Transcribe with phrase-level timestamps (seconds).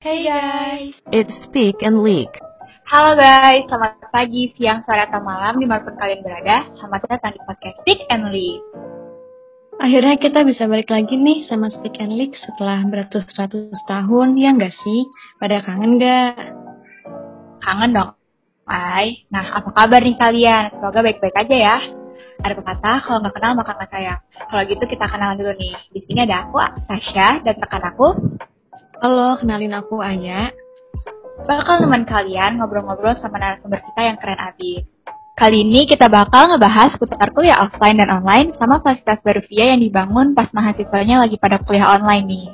[0.00, 2.32] Hey guys, It's Speak and Leak.
[2.88, 6.72] halo guys, selamat pagi, siang, sore, atau malam di mana pun kalian berada.
[6.80, 8.64] Selamat datang di podcast Speak and Lead.
[9.76, 14.72] Akhirnya kita bisa balik lagi nih sama Speak and Leak setelah beratus-ratus tahun, ya nggak
[14.72, 15.04] sih?
[15.36, 16.48] Pada kangen nggak?
[17.60, 18.16] Kangen dong,
[18.64, 19.28] Ay.
[19.28, 20.80] Nah, apa kabar nih kalian?
[20.80, 21.76] Semoga baik-baik aja ya.
[22.40, 24.20] Ada pepatah, kalau nggak kenal maka nggak sayang.
[24.48, 25.76] Kalau gitu kita kenalan dulu nih.
[25.92, 26.56] Di sini ada aku,
[26.88, 28.08] Tasya, dan rekan aku
[29.00, 30.52] Halo, kenalin aku Aya.
[31.48, 34.84] bakal teman kalian ngobrol-ngobrol sama narasumber kita yang keren abis.
[35.40, 39.80] Kali ini kita bakal ngebahas seputar kuliah offline dan online sama fasilitas baru via yang
[39.80, 42.46] dibangun pas mahasiswanya lagi pada kuliah online nih.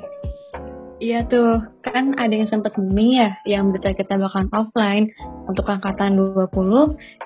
[1.03, 5.11] Iya tuh, kan ada yang sempat booming ya, yang berita kita bakalan offline
[5.51, 6.47] untuk angkatan 20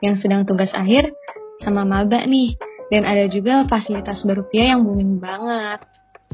[0.02, 1.14] yang sedang tugas akhir
[1.62, 2.58] sama maba nih.
[2.90, 5.91] Dan ada juga fasilitas baru via yang booming banget.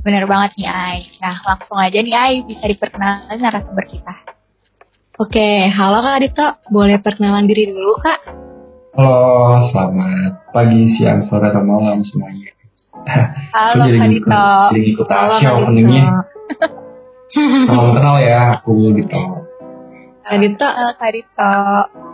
[0.08, 1.00] Bener banget nih Ai.
[1.20, 4.16] Nah langsung aja nih Ai bisa diperkenalkan narasumber kita.
[5.20, 8.20] Oke, halo Kak Dito, boleh perkenalan diri dulu Kak?
[8.96, 12.56] Halo, selamat pagi, siang, sore, atau malam semuanya.
[13.52, 14.48] Halo Kak ngikut, Dito.
[14.78, 15.52] jadi Kak Dito.
[15.60, 16.06] openingnya.
[17.68, 19.22] Salam kenal ya, aku Dito.
[20.24, 21.54] Kak Dito, Kak Dito.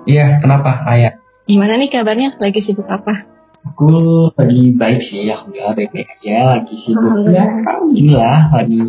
[0.10, 0.82] Iya, kenapa?
[0.90, 1.14] Ayah.
[1.46, 2.42] gimana nih kabarnya?
[2.42, 3.33] Lagi sibuk apa?
[3.64, 3.88] Aku
[4.36, 6.60] lagi baik sih, alhamdulillah baik-baik aja.
[6.60, 7.46] Lagi sibuk ya,
[7.90, 8.84] inilah lagi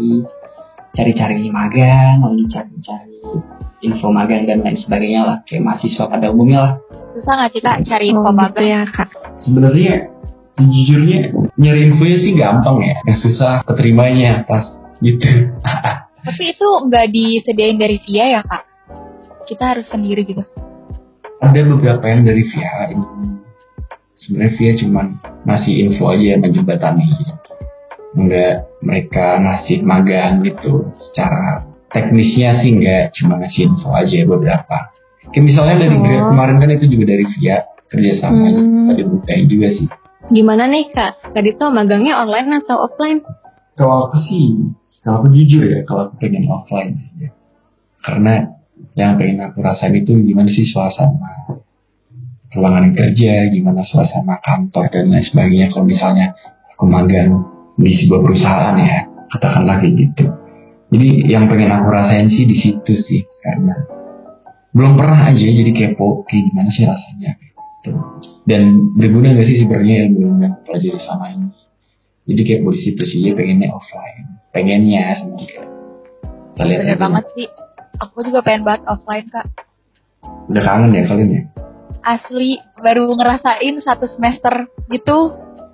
[0.90, 3.18] cari-cari magang, lagi cari-cari
[3.80, 6.72] info magang dan lain sebagainya lah, kayak mahasiswa pada umumnya lah.
[7.14, 8.66] Susah nggak sih Kak cari info Oh, gitu magang?
[8.66, 9.08] ya Kak.
[9.38, 9.92] Sebenarnya
[10.54, 11.18] sejujurnya
[11.54, 14.64] nyari infonya sih gampang ya, yang susah keterimanya pas
[14.98, 15.28] gitu.
[16.26, 18.62] Tapi itu nggak disediain dari via ya Kak?
[19.44, 20.42] Kita harus sendiri gitu.
[21.36, 23.04] ada beberapa yang dari via ini
[24.24, 25.06] sebenarnya via cuman
[25.44, 27.04] ngasih info aja menjembatani
[28.14, 34.78] nggak mereka ngasih magang gitu secara teknisnya sih nggak cuma ngasih info aja beberapa
[35.28, 36.00] kayak misalnya dari Oh.
[36.00, 38.90] Grab kemarin kan itu juga dari via kerjasama Hmm.
[38.90, 39.88] ada bukain juga sih
[40.24, 41.36] Gimana nih Kak?
[41.36, 43.20] Kak Dito magangnya online atau offline?
[43.74, 44.56] kalau aku sih
[45.00, 47.30] kalau aku jujur ya kalau aku pengen offline sih ya.
[48.00, 48.34] karena
[48.94, 51.58] yang pengen aku rasain itu gimana sih suasana
[52.54, 55.66] ruangan kerja gimana suasana kantor dan lain sebagainya.
[55.74, 56.26] Kalau misalnya
[56.74, 57.30] aku magang
[57.74, 59.04] di sebuah perusahaan ya
[59.34, 60.24] katakanlah kayak gitu.
[60.94, 63.74] Jadi yang pengen aku rasain sih di situ sih karena
[64.74, 67.92] belum pernah aja jadi kepo kayak gimana sih rasanya gitu.
[68.46, 71.50] Dan berguna gak sih sebenarnya ilmu yang pelajari sama ini?
[72.24, 75.44] Jadi kayak di situ sih ya pengennya offline pengennya semoga
[76.54, 77.48] kita lihat Bener banget sih.
[77.98, 79.46] Aku juga pengen banget offline Kak.
[80.44, 81.42] udah kangen ya kalian ya
[82.04, 85.18] Asli baru ngerasain satu semester gitu.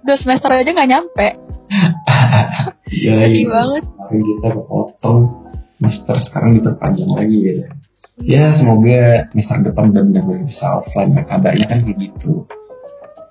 [0.00, 1.28] Dua semester aja nggak nyampe.
[2.90, 3.84] iya Sedih banget.
[3.86, 5.20] kemarin kita kepotong
[5.78, 7.62] semester sekarang diperpanjang lagi gitu
[8.20, 12.44] ya semoga semester depan benar-benar bisa offline ya kabarnya kan kayak gitu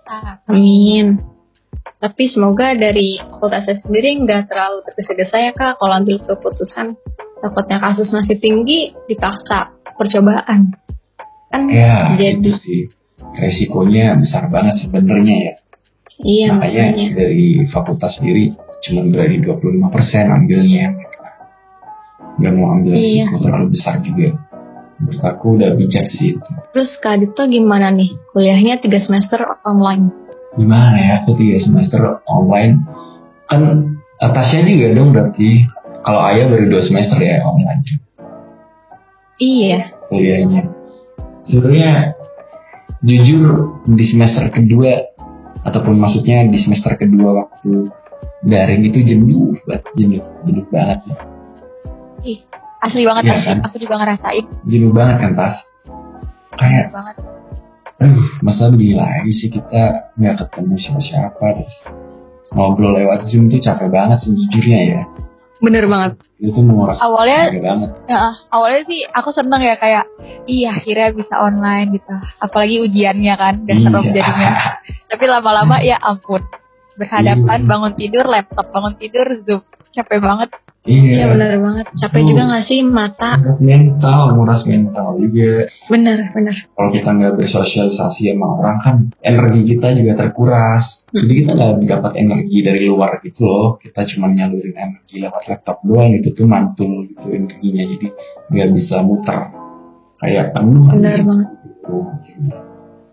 [0.07, 1.21] Ah, Amin.
[2.01, 6.97] Tapi semoga dari fakultas saya sendiri nggak terlalu tergesa-gesa ya Kak kalau ambil keputusan.
[7.37, 10.73] Takutnya kasus masih tinggi, dipaksa percobaan.
[11.49, 11.61] Kan?
[11.69, 12.81] Ya jadi itu sih.
[13.29, 15.53] Resikonya besar banget sebenarnya ya.
[16.19, 17.05] Iya makanya makanya.
[17.15, 20.85] dari fakultas sendiri cuma berani 25% ambilnya.
[22.39, 23.27] Nggak mau ambil Iya.
[23.27, 24.29] risiko terlalu besar juga.
[24.99, 26.51] Menurut aku udah bijak sih itu.
[26.75, 28.11] Terus Kak Dito gimana nih?
[28.31, 30.11] Kuliahnya tiga semester online.
[30.49, 31.13] gimana ya?
[31.23, 32.83] Aku tiga semester online.
[33.47, 33.61] Kan
[34.17, 35.63] atasnya juga dong berarti.
[35.99, 37.81] Kalau ayah baru dua semester ya online.
[39.39, 39.79] Iya.
[40.09, 40.61] kuliahnya
[41.49, 42.13] sebenarnya
[43.01, 43.43] jujur
[43.89, 45.09] di semester kedua
[45.65, 47.89] ataupun maksudnya di semester kedua waktu
[48.45, 50.99] daring itu jenuh banget jenuh jenuh banget
[52.23, 52.39] ih,
[52.85, 53.47] asli banget asli.
[53.49, 53.57] kan?
[53.67, 55.57] Aku juga ngerasain jenuh banget kan tas
[56.55, 57.15] kayak banget.
[57.99, 61.77] aduh masa begini lagi sih kita nggak ketemu siapa-siapa terus
[62.55, 65.01] ngobrol lewat zoom tuh capek banget sejujurnya ya
[65.59, 66.11] Bener banget.
[66.39, 70.07] itu menguras Awalnya banget Ya, awalnya sih aku seneng ya kayak
[70.47, 72.15] iya akhirnya bisa online gitu.
[72.39, 74.13] Apalagi ujiannya kan, udah serem Iya.
[74.15, 74.51] jadinya.
[75.05, 76.39] Tapi lama-lama ya ampun.
[76.95, 77.67] Berhadapan Iya.
[77.67, 79.61] bangun tidur, laptop bangun tidur, zoom.
[79.91, 80.49] Capek banget.
[80.87, 81.85] Iya iya bener banget.
[81.91, 83.35] Capek juga nggak sih mata?
[83.35, 86.55] nguras mental nguras mental juga Bener bener.
[86.71, 92.11] kalau kita nggak bersosialisasi sama orang kan energi kita juga terkuras jadi kita nggak dapat
[92.15, 97.03] energi dari luar gitu loh kita cuma nyalurin energi lewat laptop doang gitu tuh mantul
[97.05, 98.07] gitu energinya jadi
[98.49, 99.37] nggak bisa muter
[100.17, 101.47] kayak penuh Bener banget.
[101.59, 101.95] gitu.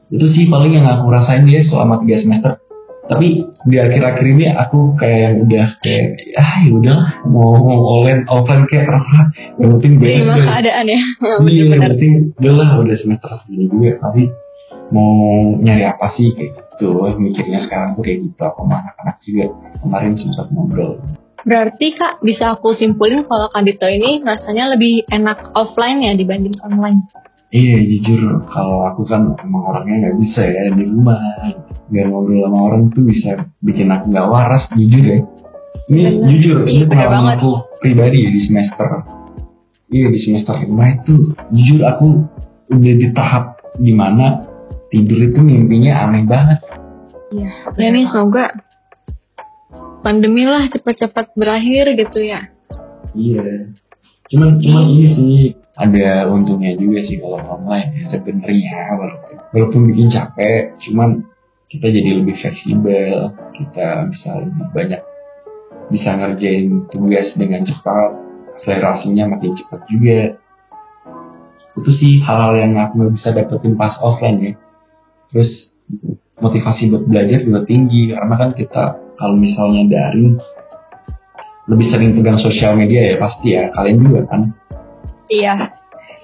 [0.06, 2.62] itu sih paling yang aku rasain dia selama tiga semester
[3.06, 7.54] tapi di akhir-akhir ini aku kayak yang udah kayak ah ya udahlah mau
[7.98, 9.26] online offline kayak terserah.
[9.62, 11.00] Yang penting Terima beres keadaan ya.
[11.46, 12.12] iya yang penting
[12.42, 14.22] udahlah udah semester segini juga tapi
[14.90, 15.14] mau
[15.62, 16.90] nyari apa sih kayak gitu.
[17.22, 19.44] Mikirnya sekarang tuh kayak gitu aku sama anak-anak juga
[19.82, 20.92] kemarin sempat ngobrol.
[21.46, 26.58] Berarti kak bisa aku simpulin kalau Kak Dito ini rasanya lebih enak offline ya dibanding
[26.66, 27.06] online.
[27.54, 31.14] iya jujur kalau aku kan emang orangnya nggak bisa ya di rumah
[31.86, 33.30] nggak ngobrol sama orang tuh bisa
[33.62, 35.18] bikin aku nggak waras jujur ya
[35.86, 36.12] ini Bener.
[36.30, 38.88] jujur Iya, ini bener pengalaman aku pribadi ya di semester
[39.94, 41.14] iya di semester lima itu
[41.54, 42.08] jujur aku
[42.74, 43.44] udah di tahap
[43.78, 44.42] di mana
[44.90, 46.60] tidur itu mimpinya aneh banget
[47.26, 47.50] Iya.
[47.74, 48.54] Ya nih semoga
[50.06, 52.46] pandemi lah cepat-cepat berakhir gitu ya.
[53.18, 53.74] Iya.
[54.30, 55.34] Cuman cuman ini sih
[55.74, 61.26] ada untungnya juga sih kalau online ya sebenarnya walaupun, walaupun bikin capek, cuman
[61.66, 65.02] kita jadi lebih fleksibel, kita bisa lebih banyak
[65.86, 68.10] bisa ngerjain tugas dengan cepat,
[68.54, 70.20] akselerasinya makin cepat juga.
[71.76, 74.52] Itu sih hal-hal yang aku nggak bisa dapetin pas offline ya.
[75.30, 75.50] Terus
[76.38, 78.84] motivasi buat belajar juga tinggi karena kan kita
[79.16, 80.36] kalau misalnya daring
[81.66, 84.40] lebih sering pegang sosial media ya pasti ya kalian juga kan
[85.26, 85.54] Iya.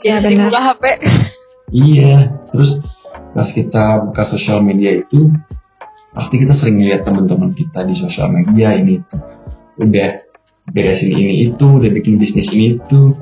[0.02, 0.48] Iya, sering benar.
[0.50, 0.84] buka HP.
[1.72, 2.14] iya
[2.52, 2.70] terus
[3.32, 5.32] pas kita buka sosial media itu
[6.12, 9.16] pasti kita sering lihat teman-teman kita di sosial media ini itu
[9.80, 10.10] udah
[10.70, 13.16] beresin ini itu udah bikin bisnis ini itu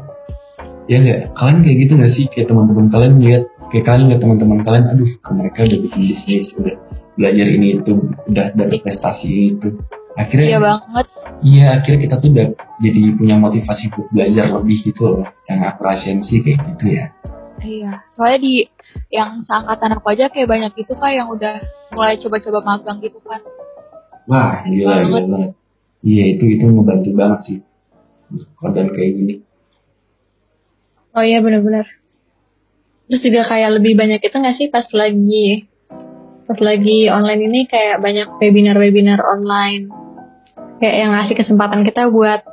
[0.91, 4.59] ya nggak kalian kayak gitu nggak sih kayak teman-teman kalian lihat kayak kalian lihat teman-teman
[4.67, 6.75] kalian aduh ke mereka udah bikin bisnis udah
[7.15, 7.93] belajar ini itu
[8.27, 9.69] udah dapet prestasi ini itu
[10.19, 11.07] akhirnya Iya banget.
[11.41, 12.47] Iya, akhirnya kita tuh udah
[12.85, 15.25] jadi punya motivasi buat belajar lebih gitu loh.
[15.49, 17.05] Yang aku rasain sih kayak gitu ya.
[17.61, 17.93] Iya.
[18.17, 18.55] Soalnya di
[19.13, 21.61] yang seangkatan aku aja kayak banyak gitu kak yang udah
[21.93, 23.41] mulai coba-coba magang gitu kan.
[24.27, 25.53] Wah, gila, gila.
[26.01, 27.59] Iya, itu itu ngebantu banget sih.
[28.57, 29.35] Konten kayak gini.
[31.13, 31.87] Oh iya benar-benar.
[33.11, 35.67] Terus juga kayak lebih banyak itu nggak sih pas lagi
[36.47, 39.91] pas lagi online ini kayak banyak webinar-webinar online
[40.79, 42.47] kayak yang ngasih kesempatan kita buat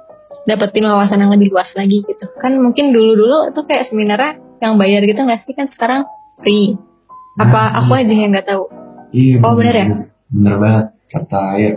[0.49, 2.25] dapetin wawasan yang lebih luas lagi gitu.
[2.41, 6.05] Kan mungkin dulu-dulu itu kayak seminarnya yang bayar gitu nggak sih kan sekarang
[6.41, 6.77] free.
[7.37, 8.01] Apa Nah, aku iya.
[8.01, 8.63] aja yang nggak tahu?
[9.13, 9.37] Iya.
[9.45, 9.87] Oh, bener ya?
[10.33, 11.71] Bener banget kata ya.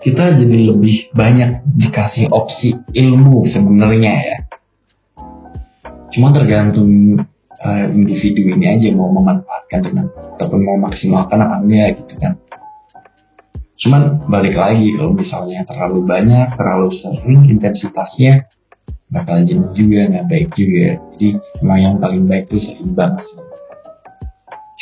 [0.00, 4.38] Kita jadi lebih banyak dikasih opsi ilmu sebenarnya ya.
[6.12, 7.20] Cuma tergantung
[7.64, 10.06] eh, individu ini aja mau memanfaatkan dengan
[10.36, 12.32] ataupun mau maksimalkan apa enggak gitu kan.
[13.80, 14.02] Cuman
[14.32, 18.48] balik lagi kalau misalnya terlalu banyak, terlalu sering intensitasnya
[19.14, 20.98] bakal jenuh juga nggak baik juga.
[21.14, 21.28] Jadi
[21.62, 23.38] emang yang paling baik itu seimbang sih.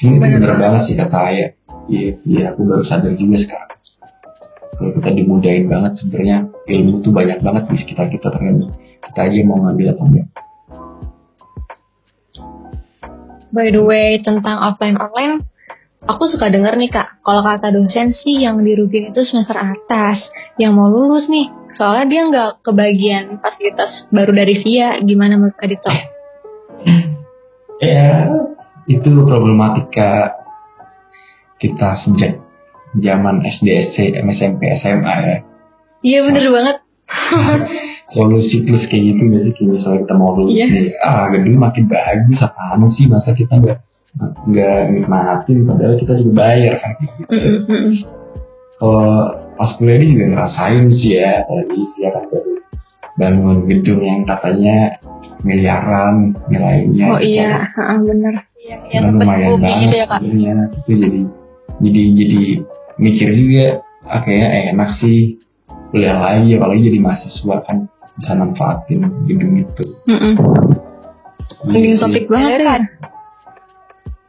[0.01, 0.63] Cuma Bener bener banget.
[0.65, 1.51] banget sih kata Ayah.
[1.93, 3.71] Iya, iya aku baru sadar juga sekarang.
[4.73, 9.39] Kalau kita dimudahin banget sebenarnya ilmu tuh banyak banget di sekitar kita tergantung kita aja
[9.45, 10.29] mau ngambil apa enggak.
[13.53, 15.45] By the way, tentang offline online,
[16.09, 20.73] aku suka denger nih kak, kalau kata dosen sih yang dirugin itu semester atas, yang
[20.73, 25.91] mau lulus nih, soalnya dia nggak kebagian fasilitas baru dari VIA, gimana menurut kak Dito?
[27.83, 28.31] Ya,
[28.87, 30.39] itu problematika
[31.59, 32.39] kita sejak
[32.95, 33.91] zaman SD,
[34.23, 35.37] SMP, SMA ya.
[35.99, 36.77] Iya bener banget.
[38.15, 39.53] Selalu siklus kayak gitu nggak sih?
[39.59, 40.67] Kayak misalnya kita mau lulus Iya.
[40.71, 43.11] nih, ah gedung makin bagus apaan sih?
[43.11, 43.79] Masa kita nggak
[44.47, 47.23] nggak nikmatin padahal kita juga bayar kan gitu.
[48.79, 49.11] Kalau
[49.63, 52.53] pas kuliah ini juga ngerasain sih ya, apalagi dia kan baru
[53.15, 54.99] bangun gedung yang katanya
[55.47, 57.07] miliaran nilainya.
[57.15, 58.35] Oh iya, heeh, bener.
[58.59, 58.77] Iya.
[58.91, 60.19] Yang Kan sempet lumayan banget gitu ya kak.
[60.19, 60.67] sebenarnya.
[60.83, 61.21] Itu jadi
[61.79, 62.41] jadi jadi
[62.99, 63.67] mikir juga
[64.11, 65.19] ah, kayaknya enak sih
[65.95, 67.77] kuliah lagi apalagi jadi mahasiswa kan
[68.19, 69.01] bisa manfaatin
[69.31, 69.85] gedung itu.
[71.71, 72.03] Iya sih.
[72.03, 72.67] topik banget Iya, ya.
[72.67, 72.83] kan?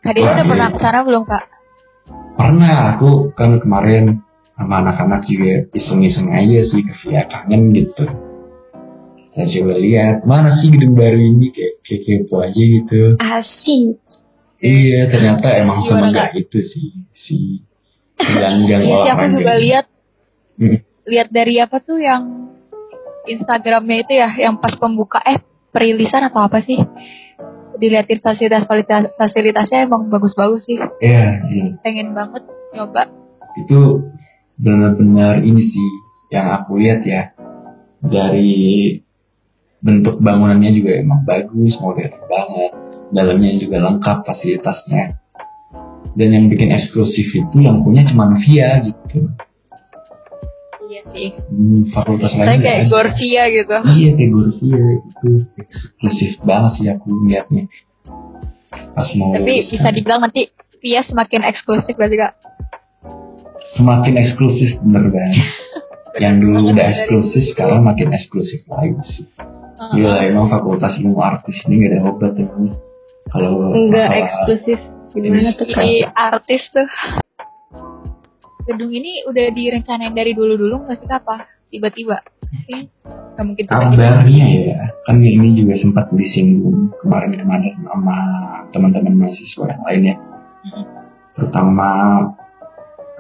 [0.03, 0.43] Kak udah iya.
[0.45, 1.43] pernah ke sana belum kak?
[2.37, 4.21] Pernah aku kan kemarin
[4.53, 8.05] sama anak-anak juga iseng-iseng aja sih via kangen gitu.
[9.33, 13.17] Saya coba lihat mana sih gedung baru ini kayak kayak kepo aja gitu.
[13.17, 13.97] Asik.
[14.57, 17.37] Iya ternyata emang semenggak itu sih si
[18.15, 19.33] gang-gang Iya olahraga.
[19.33, 19.85] juga lihat
[20.53, 20.77] Hmm.
[21.03, 22.53] lihat dari apa tuh yang
[23.25, 26.77] Instagramnya itu ya yang pas pembuka eh perilisan atau apa sih
[27.73, 31.65] dilihatin fasilitas fasilitas fasilitasnya emang bagus-bagus sih Iya, iya.
[31.81, 33.09] pengen banget nyoba
[33.57, 34.05] itu
[34.63, 35.89] benar-benar ini sih
[36.31, 37.35] yang aku lihat ya
[37.99, 38.97] dari
[39.83, 42.71] bentuk bangunannya juga emang bagus modern banget
[43.11, 45.19] dalamnya juga lengkap fasilitasnya
[46.15, 49.27] dan yang bikin eksklusif itu lampunya cuma via gitu
[50.83, 51.29] Iya sih.
[51.49, 52.89] Hmm, fakultas lain kayak ada.
[52.91, 53.77] Gorvia gitu.
[53.97, 57.65] iya kayak Gorvia itu eksklusif banget sih aku lihatnya
[58.93, 59.93] pas mau Tapi bisa kan.
[59.93, 62.31] dibilang nanti Via semakin eksklusif gak sih kak?
[63.73, 65.45] Semakin eksklusif bener banget
[66.23, 67.51] yang dulu udah eksklusif dulu.
[67.51, 69.25] sekarang makin eksklusif lagi sih
[69.83, 72.71] Gila emang fakultas ilmu artis ini gak ada obat emang
[73.25, 74.79] kalau Enggak masalah- eksklusif.
[75.11, 75.65] Gimana tuh?
[75.65, 76.89] Jadi artis tuh.
[78.63, 81.35] Gedung ini udah direncanain dari dulu-dulu nggak sih apa?
[81.67, 82.17] Tiba-tiba
[82.63, 82.87] sih?
[83.33, 83.91] Gak mungkin tiba-tiba.
[83.91, 88.17] kabarnya ya kan ini juga sempat disinggung kemarin-kemarin sama
[88.69, 90.15] teman-teman mahasiswa yang lain ya
[90.63, 90.85] Mm-mm.
[91.33, 91.87] terutama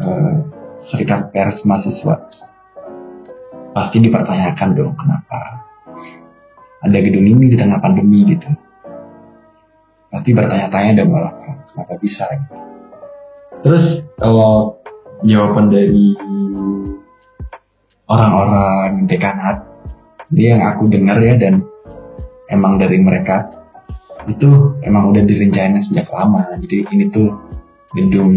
[0.03, 0.35] eh,
[0.91, 2.15] serikat pers mahasiswa.
[3.73, 5.65] Pasti dipertanyakan dong kenapa?
[6.83, 8.51] Ada gedung ini di tengah pandemi gitu.
[10.13, 11.33] Pasti bertanya-tanya dong malah
[11.73, 12.55] kenapa bisa gitu.
[13.63, 14.75] terus kalau
[15.23, 16.11] jawaban dari
[18.11, 19.63] orang-orang dekanat
[20.35, 21.63] dia yang aku dengar ya dan
[22.51, 23.49] emang dari mereka
[24.27, 26.43] itu emang udah direncanain sejak lama.
[26.63, 27.29] Jadi ini tuh
[27.93, 28.31] gedung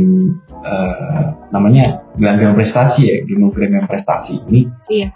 [0.61, 1.85] eh, namanya
[2.15, 5.09] gelanggang prestasi ya gedung gelanggang prestasi ini Iya.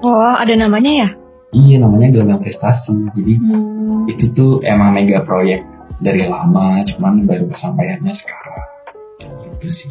[0.00, 1.08] Oh, ada namanya ya?
[1.50, 4.06] iya namanya gelanggang prestasi jadi Hmm.
[4.06, 5.62] itu tuh emang mega proyek
[5.98, 8.64] dari lama cuman baru kesampaiannya sekarang
[9.54, 9.90] gitu sih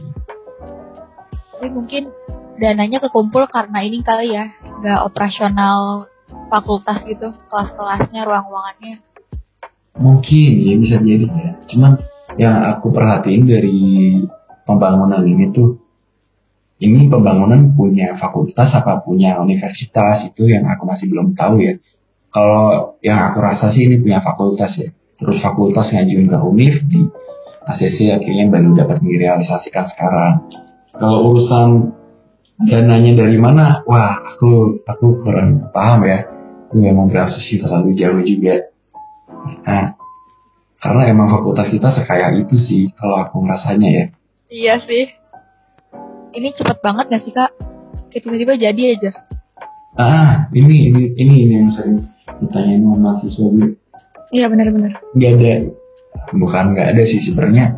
[1.53, 2.11] Tapi mungkin
[2.53, 6.05] dananya kekumpul karena ini kali ya, nggak operasional
[6.47, 8.99] fakultas gitu, kelas-kelasnya, ruang-ruangannya.
[9.95, 11.91] mungkin ya bisa jadi ya cuman
[12.35, 13.81] yang aku perhatiin dari
[14.63, 15.83] pembangunan ini tuh
[16.83, 21.79] ini pembangunan punya fakultas apa punya universitas itu yang aku masih belum tahu ya.
[22.33, 24.89] Kalau yang aku rasa sih ini punya fakultas ya.
[25.15, 27.07] Terus fakultas ngajuin ke univ di
[27.63, 30.33] ACC akhirnya baru dapat direalisasikan sekarang.
[30.91, 31.95] Kalau urusan
[32.67, 33.85] dananya dari mana?
[33.87, 36.27] Wah aku aku kurang paham ya.
[36.67, 38.67] Aku nggak mau berasumsi terlalu jauh juga.
[39.63, 39.95] Nah,
[40.83, 44.05] karena emang fakultas kita sekaya itu sih kalau aku ngerasanya ya.
[44.53, 45.09] Iya sih.
[46.37, 47.49] Ini cepet banget gak sih kak?
[48.13, 49.11] Kayak tiba-tiba jadi aja.
[49.97, 52.05] Ah, ini ini ini, ini yang sering
[52.37, 53.69] ditanyain sama mahasiswa gue.
[54.29, 54.93] Iya benar-benar.
[55.13, 55.53] Nggak ada,
[56.37, 57.77] bukan nggak ada sih sebenarnya.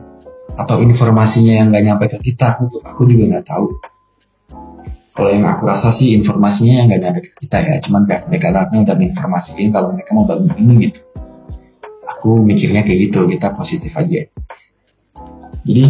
[0.55, 3.67] Atau informasinya yang nggak nyampe ke kita, aku, aku juga nggak tahu.
[5.15, 8.83] Kalau yang aku rasa sih informasinya yang nggak nyampe ke kita ya, cuman pihak dekanatnya
[8.83, 10.99] udah menginformasikan kalau mereka mau bangun ini gitu.
[12.15, 14.27] Aku mikirnya kayak gitu, kita positif aja.
[15.67, 15.83] Jadi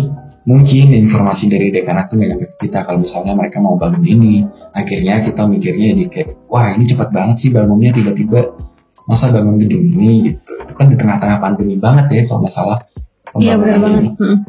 [0.45, 4.45] mungkin informasi dari dekanat tuh nggak nyampe ke kita kalau misalnya mereka mau bangun ini.
[4.77, 8.53] Akhirnya kita mikirnya jadi kayak, wah ini cepat banget sih bangunnya tiba-tiba.
[9.05, 10.51] Masa bangun gedung ini gitu.
[10.65, 12.77] Itu kan di tengah-tengah pandemi banget ya kalau masalah
[13.35, 14.01] Iya benar banget.
[14.01, 14.09] ini.
[14.15, 14.39] Mm.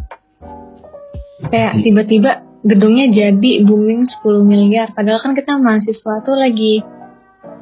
[1.50, 2.30] Kayak tiba-tiba
[2.64, 4.96] gedungnya jadi booming 10 miliar.
[4.96, 6.80] Padahal kan kita mahasiswa tuh lagi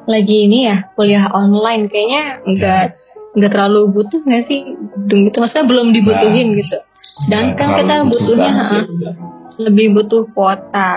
[0.05, 2.93] lagi ini ya kuliah online kayaknya enggak
[3.33, 6.77] enggak terlalu butuh nggak sih gedung itu maksudnya belum dibutuhin Nah, gitu
[7.17, 9.11] sedangkan Nggak kita terlalu butuhnya ha, ya,
[9.57, 10.91] lebih butuh kuota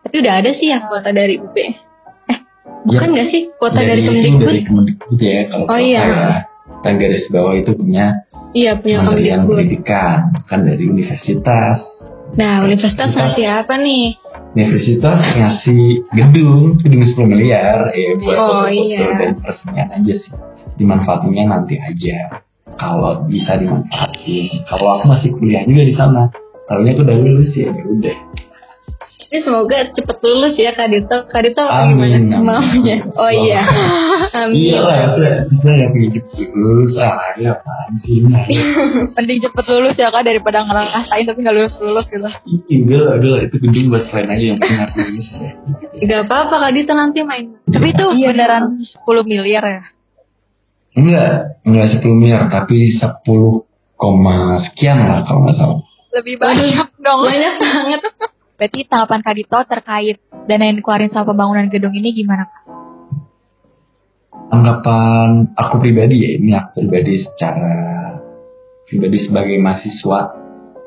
[0.00, 2.38] tapi udah ada sih ya kuota dari UB eh
[2.84, 6.02] bukan nggak sih kuota dari, itu Kemdikbud dari Kemdikbud ya kalau Oh, iya.
[6.02, 6.30] ya.
[6.82, 11.78] Dan garis bawah itu punya iya punya Kementerian Pendidikan, kan dari universitas.
[12.32, 14.06] nah universitas Kita- ngasih apa nih
[14.52, 15.82] Universitas ngasih
[16.14, 19.08] gedung, gedung 10 miliar, ya buat Oh, foto-foto iya.
[19.14, 20.32] dan peresmian aja sih.
[20.76, 22.40] Dimanfaatinnya nanti aja.
[22.76, 24.66] Kalau bisa dimanfaatin.
[24.66, 26.26] Kalau aku masih kuliah juga di sana.
[26.66, 28.16] Tahunya aku udah lulus ya, ya udah.
[29.26, 31.18] Ini semoga cepet lulus ya Kak Dito.
[31.26, 32.46] Kak Dito Amin, gimana amin.
[32.46, 32.96] maunya?
[33.10, 33.62] Oh iya.
[34.38, 34.54] Amin.
[34.70, 36.94] Iya lah, saya, saya pengen cepet lulus.
[36.94, 38.22] Ah, ya apaan sih?
[39.18, 42.22] Mending cepet lulus ya kak daripada ngerasain tapi nggak lulus lulus gitu.
[42.70, 43.40] Iya, udah lah, udah lah.
[43.46, 45.50] Itu gedung buat kalian aja yang penting aku lulus ya.
[46.06, 47.46] Gak apa-apa Kak Dito nanti main.
[47.66, 49.80] Tapi itu Iya, beneran 10 miliar ya.
[50.96, 53.20] Enggak, enggak 10 miliar, tapi 10
[54.00, 55.80] koma sekian lah kalau nggak salah.
[56.16, 57.20] Lebih banyak dong.
[57.28, 58.00] Banyak banget.
[58.56, 60.16] Berarti tanggapan Kak Dito terkait
[60.48, 62.64] dana yang dikeluarin sama pembangunan gedung ini gimana Kak?
[64.46, 67.76] Anggapan aku pribadi ya, ini aku pribadi secara
[68.88, 70.20] pribadi sebagai mahasiswa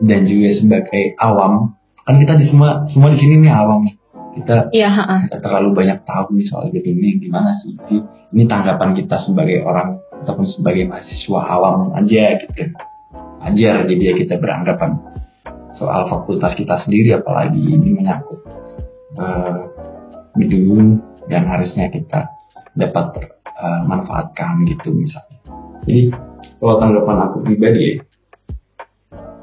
[0.01, 1.77] dan juga sebagai awam.
[2.01, 3.98] Kan kita di semua semua di sini nih awam nih.
[4.39, 5.19] Kita Iya, heeh.
[5.27, 7.75] nggak terlalu banyak tahu nih soal ini gimana sih.
[7.75, 7.97] Jadi
[8.31, 12.71] ini tanggapan kita sebagai orang ataupun sebagai mahasiswa awam aja gitu.
[13.39, 14.99] Ajar jadi ya kita beranggapan
[15.75, 18.39] soal fakultas kita sendiri apalagi ini menyangkut
[19.19, 19.61] eh,
[20.39, 22.31] gedung yang harusnya kita
[22.75, 25.39] dapat eh, manfaatkan gitu misalnya.
[25.83, 26.15] Jadi
[26.59, 27.95] kalau tanggapan aku pribadi ya,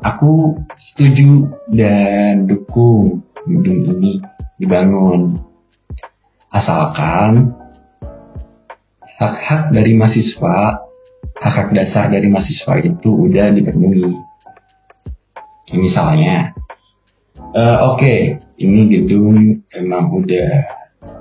[0.05, 4.21] aku setuju dan dukung gedung ini
[4.57, 5.41] dibangun.
[6.53, 7.53] Asalkan
[9.17, 10.89] hak-hak dari mahasiswa,
[11.41, 14.13] hak-hak dasar dari mahasiswa itu udah dipenuhi.
[15.77, 16.55] Misalnya,
[17.53, 20.49] uh, oke, okay, ini gedung emang udah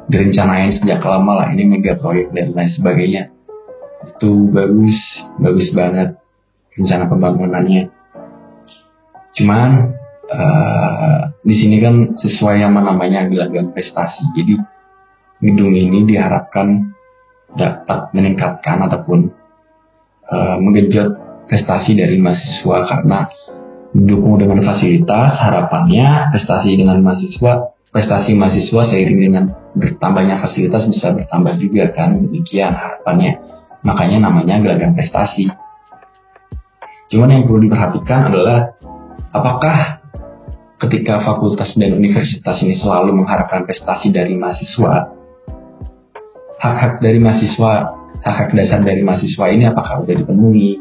[0.07, 3.23] direncanain sejak lama lah, ini mega proyek dan lain sebagainya.
[4.05, 4.95] Itu bagus,
[5.41, 6.15] bagus banget
[6.77, 7.89] rencana pembangunannya.
[9.35, 9.69] Cuman
[10.29, 14.25] uh, di sini kan sesuai yang namanya gelanggang prestasi.
[14.33, 14.57] Jadi
[15.45, 16.89] gedung ini diharapkan
[17.53, 19.29] dapat meningkatkan ataupun
[20.25, 23.29] uh, menggenjot prestasi dari mahasiswa karena
[23.93, 31.55] didukung dengan fasilitas harapannya prestasi dengan mahasiswa prestasi mahasiswa seiring dengan bertambahnya fasilitas bisa bertambah
[31.61, 32.27] juga kan.
[32.27, 33.39] Demikian harapannya.
[33.87, 35.47] Makanya namanya gelagam prestasi.
[37.07, 38.75] Cuman yang perlu diperhatikan adalah
[39.31, 40.03] apakah
[40.85, 45.09] ketika fakultas dan universitas ini selalu mengharapkan prestasi dari mahasiswa,
[46.61, 47.73] hak-hak dari mahasiswa,
[48.21, 50.77] hak-hak dasar dari mahasiswa ini apakah sudah dipenuhi?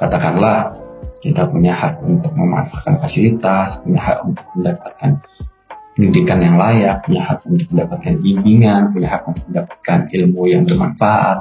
[0.00, 0.72] Katakanlah
[1.20, 5.10] kita punya hak untuk memanfaatkan fasilitas, punya hak untuk mendapatkan
[5.92, 11.38] pendidikan yang layak, punya hak untuk mendapatkan bimbingan, punya hak untuk mendapatkan ilmu yang bermanfaat.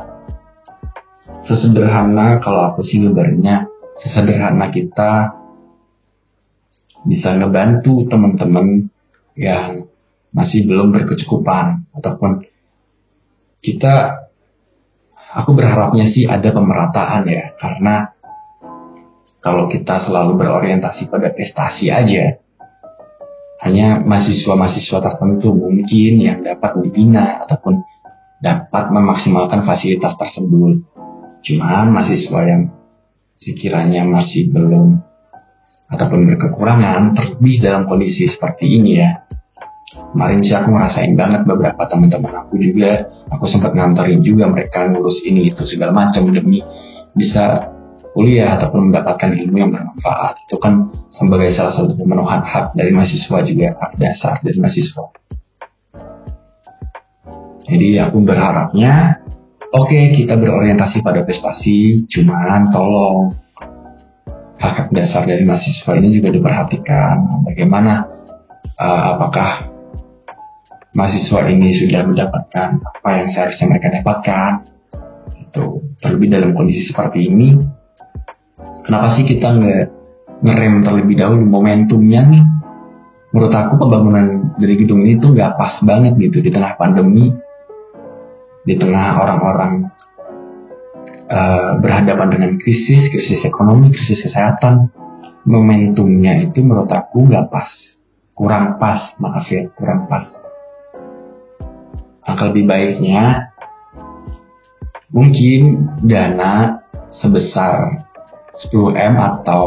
[1.47, 3.71] Sesederhana kalau aku sih ngebarnya,
[4.03, 5.38] sesederhana kita
[7.07, 8.91] bisa ngebantu teman-teman
[9.39, 9.87] yang
[10.35, 12.43] masih belum berkecukupan ataupun
[13.63, 14.25] kita
[15.33, 18.13] aku berharapnya sih ada pemerataan ya karena
[19.39, 22.39] kalau kita selalu berorientasi pada prestasi aja
[23.59, 27.83] hanya mahasiswa-mahasiswa tertentu mungkin yang dapat dibina ataupun
[28.39, 30.79] dapat memaksimalkan fasilitas tersebut.
[31.43, 32.71] Cuman mahasiswa yang
[33.35, 35.03] sekiranya masih belum
[35.89, 39.25] ataupun berkekurangan terlebih dalam kondisi seperti ini ya.
[39.89, 43.09] Kemarin sih aku ngerasain banget beberapa teman-teman aku juga.
[43.29, 46.61] Aku sempat nganterin juga mereka ngurus ini itu segala macam demi
[47.13, 47.73] bisa
[48.13, 50.45] kuliah ataupun mendapatkan ilmu yang bermanfaat.
[50.49, 55.05] Itu kan sebagai salah satu pemenuhan hak dari mahasiswa juga hak dasar dari mahasiswa.
[57.69, 59.21] Jadi aku berharapnya
[59.69, 63.37] oke okay, kita berorientasi pada prestasi cuman tolong
[64.59, 67.47] hak dasar dari mahasiswa ini juga diperhatikan.
[67.47, 68.03] Bagaimana
[68.75, 69.71] uh, apakah
[70.91, 74.51] mahasiswa ini sudah mendapatkan apa yang seharusnya mereka dapatkan?
[75.47, 77.57] Itu terlebih dalam kondisi seperti ini,
[78.83, 79.85] kenapa sih kita nggak
[80.43, 82.43] ngerem terlebih dahulu momentumnya nih?
[83.29, 87.29] Menurut aku pembangunan dari gedung ini tuh nggak pas banget gitu di tengah pandemi,
[88.65, 89.87] di tengah orang-orang
[91.29, 94.89] uh, berhadapan dengan krisis, krisis ekonomi, krisis kesehatan,
[95.45, 97.69] momentumnya itu menurut aku nggak pas,
[98.33, 100.25] kurang pas, maaf ya, kurang pas.
[102.25, 103.49] Maka lebih baiknya
[105.09, 108.05] mungkin dana sebesar
[108.59, 109.65] 10M atau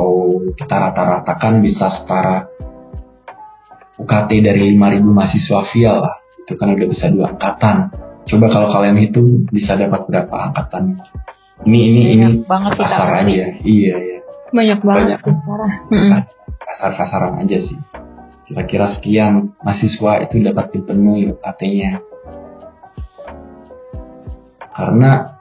[0.55, 2.47] kita rata-ratakan bisa setara
[3.99, 6.15] UKT dari 5000 mahasiswa via lah.
[6.43, 7.89] Itu kan udah bisa dua angkatan.
[8.23, 11.03] Coba kalau kalian hitung bisa dapat berapa angkatan
[11.63, 13.47] ini ini ini banget kasar aja.
[13.63, 14.19] Iya iya.
[14.53, 16.25] Banyak banget banyak.
[16.63, 17.79] kasar-kasaran aja sih.
[18.49, 22.13] Kira-kira sekian mahasiswa itu dapat dipenuhi UKT-nya
[24.73, 25.37] karena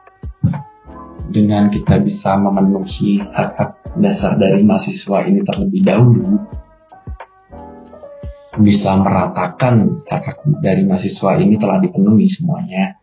[1.32, 6.36] dengan kita bisa memenuhi hak-hak dasar dari mahasiswa ini terlebih dahulu
[8.60, 13.00] bisa meratakan hak-hak dari mahasiswa ini telah dipenuhi semuanya.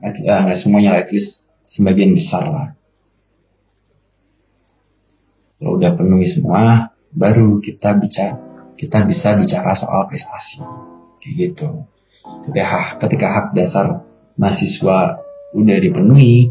[0.00, 1.43] Nggak semuanya at least
[1.74, 2.68] sebagian besar lah.
[5.58, 8.38] Kalau udah penuhi semua, baru kita bicara
[8.74, 10.58] kita bisa bicara soal prestasi
[11.22, 11.86] kayak gitu.
[12.44, 13.86] Ketika hak, ketika hak dasar
[14.34, 15.22] mahasiswa
[15.54, 16.50] udah dipenuhi,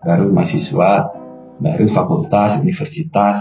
[0.00, 1.12] baru mahasiswa,
[1.60, 3.38] baru fakultas, universitas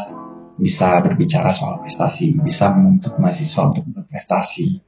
[0.56, 4.84] bisa berbicara soal prestasi, bisa menuntut mahasiswa untuk berprestasi.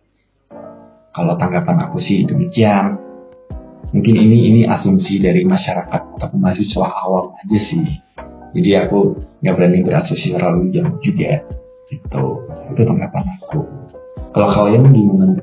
[1.15, 3.06] Kalau tanggapan aku sih demikian
[3.91, 7.83] mungkin ini ini asumsi dari masyarakat atau mahasiswa awam aja sih.
[8.57, 11.43] Jadi aku nggak berani berasumsi terlalu jauh juga
[11.87, 12.23] itu
[12.73, 13.59] itu tanggapan aku.
[14.35, 15.39] Kalau kalian gimana?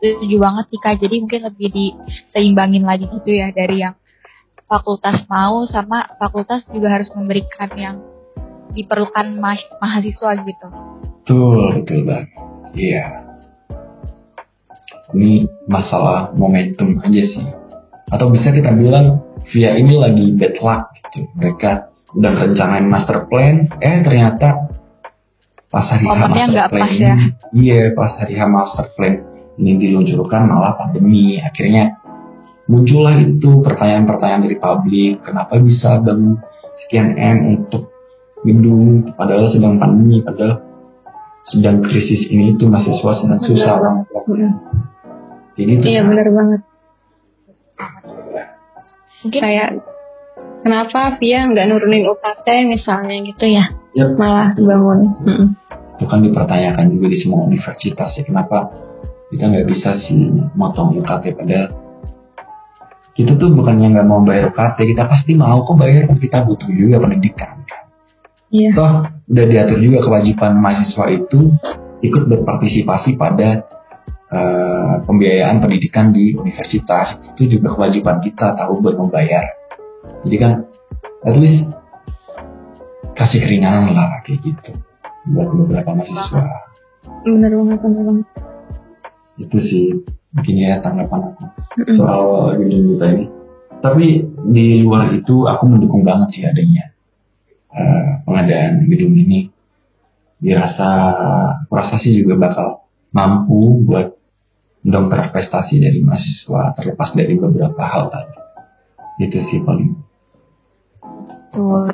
[0.00, 0.96] Setuju banget sih kak.
[1.00, 3.96] Jadi mungkin lebih diseimbangin lagi gitu ya dari yang
[4.68, 7.96] fakultas mau sama fakultas juga harus memberikan yang
[8.76, 10.68] diperlukan ma mahasiswa gitu.
[11.24, 12.28] Betul betul banget.
[12.70, 13.19] Iya
[15.14, 17.46] ini masalah momentum aja sih.
[18.10, 21.26] Atau bisa kita bilang via ini lagi bad luck gitu.
[21.38, 21.70] Mereka
[22.18, 24.66] udah rencanain master plan eh ternyata
[25.70, 27.14] pas hari H master plan pas ya.
[27.54, 29.14] iya pas hari H master plan
[29.62, 31.38] ini diluncurkan malah pandemi.
[31.38, 32.00] Akhirnya
[32.66, 36.38] muncullah itu pertanyaan-pertanyaan dari publik kenapa bisa bangun
[36.86, 37.90] sekian M untuk
[38.46, 40.64] gedung padahal sedang pandemi padahal
[41.50, 43.96] sedang krisis ini itu mahasiswa sedang susah orang
[45.54, 46.60] jadi itu iya benar banget
[49.20, 49.68] mungkin kayak
[50.64, 53.64] kenapa Via nggak nurunin UKT misalnya gitu ya
[53.96, 54.16] yep.
[54.16, 55.46] malah bangun hmm.
[55.96, 58.70] itu kan dipertanyakan juga di semua universitas ya kenapa
[59.30, 61.68] kita nggak bisa sih motong UKT padahal
[63.14, 66.70] kita tuh bukannya nggak mau bayar UKT kita pasti mau kok bayar kan kita butuh
[66.72, 67.82] juga pendidikan kan
[68.48, 68.72] yeah.
[68.72, 68.92] toh
[69.30, 71.52] udah diatur juga kewajiban mahasiswa itu
[72.00, 73.68] ikut berpartisipasi pada
[74.30, 79.44] uh, pembiayaan pendidikan di universitas itu juga kewajiban kita tahu buat membayar.
[80.24, 80.52] Jadi kan
[81.26, 81.68] at least
[83.18, 84.72] kasih keringanan lah kayak gitu
[85.34, 86.42] buat beberapa mahasiswa.
[87.26, 88.26] Bener banget bener banget.
[89.36, 89.84] Itu sih
[90.32, 91.44] mungkin ya tanggapan aku.
[91.98, 93.24] Soal gedung kita ini.
[93.80, 94.06] Tapi
[94.52, 96.92] di luar itu aku mendukung banget sih adanya
[97.72, 99.48] uh, pengadaan gedung ini.
[100.40, 100.88] Dirasa
[101.68, 104.19] aku rasa sih juga bakal mampu buat
[104.80, 108.36] mendongkrak prestasi dari mahasiswa terlepas dari beberapa hal tadi.
[109.20, 109.90] Itu sih paling.
[111.50, 111.92] Betul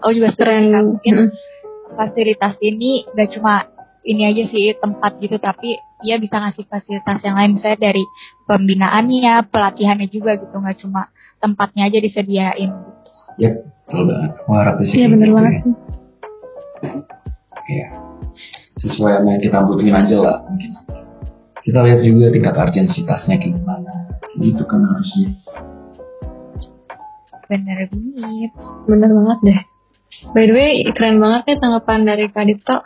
[0.00, 1.28] oh juga keren mungkin
[1.92, 3.68] fasilitas ini gak cuma
[4.00, 7.60] ini aja sih tempat gitu tapi dia bisa ngasih fasilitas yang lain.
[7.60, 8.04] Misalnya dari
[8.48, 12.70] pembinaannya pelatihannya juga gitu nggak cuma tempatnya aja disediain.
[12.72, 14.30] Gitu ya betul banget.
[14.40, 15.60] Aku harap sih iya benar gitu banget ya.
[15.60, 15.72] sih.
[17.70, 17.86] Iya.
[18.80, 20.72] Sesuai sama yang kita butuhin aja lah mungkin
[21.66, 23.92] kita lihat juga tingkat urgensitasnya kayak gimana
[24.40, 25.28] gitu kan harusnya
[27.50, 28.52] bener banget
[28.86, 29.60] bener banget deh
[30.32, 32.76] by the way keren banget nih tanggapan dari Kak Dito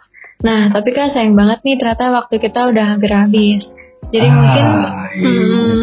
[0.45, 3.65] Nah, tapi kan sayang banget nih ternyata waktu kita udah hampir habis.
[4.13, 4.91] Jadi ah, mungkin iya.
[5.25, 5.83] hmm,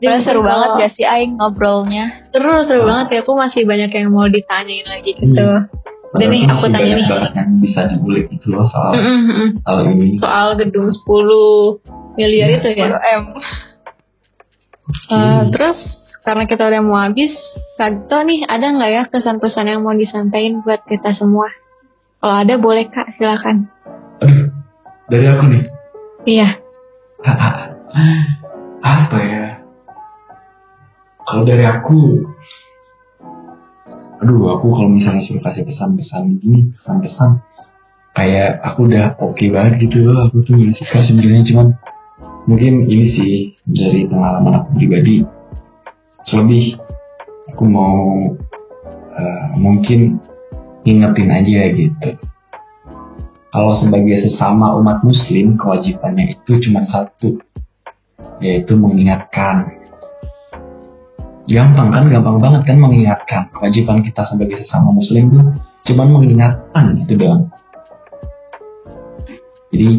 [0.00, 2.24] jadi seru banget ya sih Aing ngobrolnya.
[2.32, 3.18] Seru, seru banget ya.
[3.20, 5.44] Aku masih banyak yang mau ditanyain lagi gitu.
[5.44, 5.68] Hmm.
[6.10, 7.06] Dan nih aku tanya nih.
[7.38, 9.48] yang bisa dibulik itu loh soal mm -hmm.
[9.62, 10.06] soal ini.
[10.18, 11.06] Soal gedung 10
[12.18, 12.86] miliar ya, itu ya.
[12.98, 13.24] 10 M.
[15.06, 15.78] Uh, terus
[16.26, 17.30] karena kita udah mau habis,
[17.78, 21.46] Kak nih ada nggak ya kesan-pesan yang mau disampaikan buat kita semua?
[22.20, 23.72] Kalau ada boleh kak, silakan.
[24.20, 24.52] Aduh,
[25.08, 25.64] dari aku nih.
[26.28, 26.48] Iya.
[28.84, 29.64] Apa ya?
[31.24, 32.20] Kalau dari aku,
[34.20, 37.40] aduh aku kalau misalnya suruh kasih pesan-pesan gini, pesan-pesan,
[38.12, 40.28] kayak aku udah oke okay banget gitu loh.
[40.28, 41.66] Aku tuh nggak suka sebenarnya cuman
[42.44, 45.24] mungkin ini sih dari pengalaman aku pribadi.
[46.28, 46.76] Selebih
[47.48, 48.28] aku mau
[49.16, 50.20] uh, mungkin
[50.84, 52.10] ingetin aja gitu.
[53.50, 57.34] Kalau sebagai sesama umat muslim, kewajibannya itu cuma satu,
[58.38, 59.79] yaitu mengingatkan.
[61.50, 63.42] Gampang kan, gampang banget kan mengingatkan.
[63.50, 65.42] Kewajiban kita sebagai sesama muslim itu
[65.90, 67.50] cuma mengingatkan itu doang.
[69.74, 69.90] Jadi,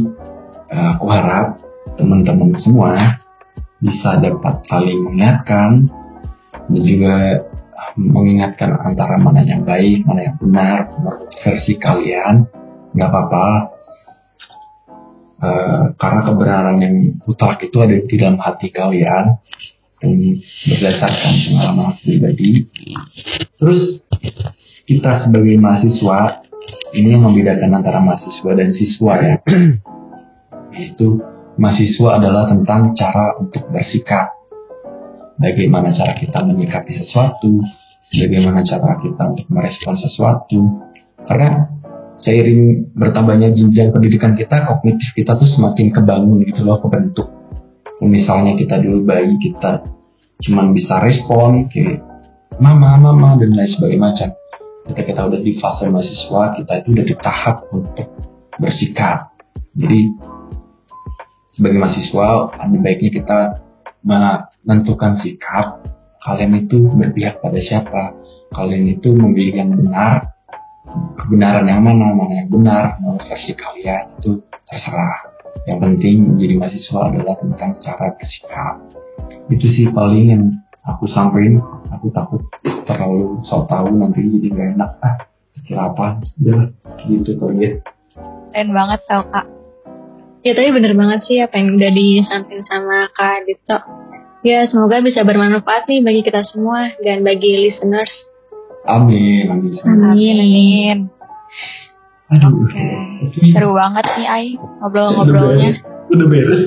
[0.72, 1.60] eh, aku harap
[2.00, 3.20] teman-teman semua
[3.84, 5.92] bisa dapat saling mengingatkan
[6.72, 7.44] dan juga
[8.00, 12.48] mengingatkan antara mana yang baik, mana yang benar menurut versi kalian,
[12.96, 13.48] nggak apa-apa.
[15.42, 19.42] Uh, karena kebenaran yang mutlak itu ada di dalam hati kalian.
[20.02, 20.30] Ini
[20.66, 22.66] berdasarkan pengalaman pribadi.
[23.62, 24.02] Terus
[24.90, 26.42] kita sebagai mahasiswa
[26.98, 29.36] ini yang membedakan antara mahasiswa dan siswa ya.
[30.76, 31.08] Yaitu
[31.62, 34.42] mahasiswa adalah tentang cara untuk bersikap
[35.42, 37.66] bagaimana cara kita menyikapi sesuatu,
[38.14, 40.62] bagaimana cara kita untuk merespon sesuatu.
[41.26, 41.66] Karena
[42.22, 47.41] seiring bertambahnya jenjang pendidikan kita, kognitif kita tuh semakin kebangun gitu loh, kebentuk.
[48.02, 49.86] Misalnya kita dulu bayi, kita
[50.42, 52.02] cuman bisa respon kayak
[52.58, 54.30] mama, mama, dan lain sebagainya macam.
[54.82, 58.10] Ketika kita udah di fase mahasiswa, kita itu udah di tahap untuk
[58.58, 59.38] bersikap.
[59.78, 60.10] Jadi,
[61.54, 63.40] sebagai mahasiswa, ada baiknya kita
[64.02, 65.86] menentukan sikap,
[66.26, 68.18] kalian itu berpihak pada siapa,
[68.52, 70.34] kalian itu memilih yang benar,
[71.22, 75.31] kebenaran yang mana, mana yang benar, menurut versi kalian itu terserah.
[75.70, 78.76] Yang penting menjadi mahasiswa adalah tentang cara bersikap.
[79.52, 80.44] Itu sih paling yang
[80.86, 81.62] aku sampaikan.
[81.92, 82.42] Aku takut
[82.88, 84.92] terlalu so tahu nanti jadi gak enak.
[85.04, 85.16] Ah,
[85.68, 86.18] kira apa?
[86.42, 86.72] Udah
[87.06, 87.72] gitu kali ya.
[88.52, 89.48] Keren banget tau kak
[90.42, 93.78] Ya tapi bener banget sih apa yang udah disampaikan sama Kak Dito.
[94.42, 98.10] Ya semoga bisa bermanfaat nih bagi kita semua dan bagi listeners.
[98.90, 99.70] Amin, amin.
[99.86, 100.38] Amin.
[100.42, 100.98] Amin.
[102.34, 102.66] Aduh.
[102.66, 103.11] Oke.
[103.30, 104.46] Seru banget nih Ai
[104.80, 105.72] ngobrol-ngobrolnya.
[106.10, 106.62] Udah beres.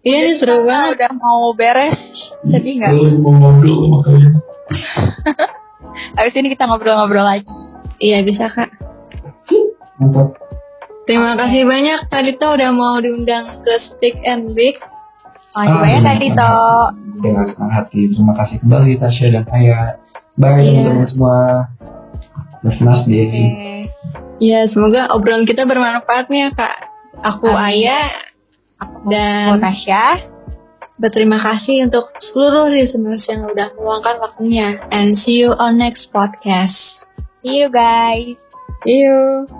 [0.00, 0.96] Iya nih seru banget.
[0.96, 1.98] udah mau beres.
[2.42, 2.90] Sedih nggak?
[2.90, 4.32] Kalau mau ngobrol sama kalian.
[6.16, 7.48] Habis ini kita ngobrol-ngobrol lagi.
[7.98, 8.70] Iya bisa kak.
[9.98, 10.32] Mantap.
[11.04, 14.78] Terima kasih banyak Kak Dito udah mau diundang ke Stick and Bake.
[15.50, 16.86] Makasih Ah, banyak tadi toh.
[17.18, 18.00] Dengan senang hati.
[18.08, 19.98] Terima kasih kembali Tasya dan Aya.
[20.38, 20.86] Bye Iya.
[20.86, 21.38] teman-teman semua.
[22.64, 23.24] Have a nice day.
[23.28, 23.74] Oke.
[24.40, 26.76] Iya semoga obrolan kita bermanfaat nih ya Kak.
[27.20, 27.84] Aku Amin.
[27.84, 28.00] Aya
[28.80, 30.04] Aku dan Tasya.
[31.00, 34.80] berterima kasih untuk seluruh listeners yang udah meluangkan waktunya.
[34.92, 36.76] And see you on next podcast.
[37.40, 38.36] See you guys.
[38.84, 39.59] See you.